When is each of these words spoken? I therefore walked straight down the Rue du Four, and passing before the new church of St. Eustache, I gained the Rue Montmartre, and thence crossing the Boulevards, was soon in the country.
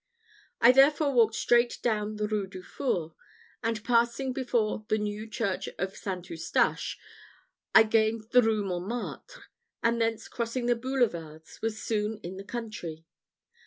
I 0.59 0.71
therefore 0.71 1.13
walked 1.13 1.35
straight 1.35 1.77
down 1.83 2.15
the 2.15 2.27
Rue 2.27 2.47
du 2.47 2.63
Four, 2.63 3.13
and 3.61 3.83
passing 3.83 4.33
before 4.33 4.83
the 4.87 4.97
new 4.97 5.27
church 5.29 5.69
of 5.77 5.95
St. 5.95 6.27
Eustache, 6.27 6.97
I 7.75 7.83
gained 7.83 8.23
the 8.31 8.41
Rue 8.41 8.63
Montmartre, 8.63 9.43
and 9.83 10.01
thence 10.01 10.27
crossing 10.27 10.65
the 10.65 10.75
Boulevards, 10.75 11.61
was 11.61 11.83
soon 11.83 12.17
in 12.23 12.37
the 12.37 12.43
country. 12.43 13.05